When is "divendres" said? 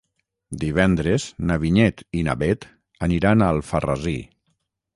0.61-1.25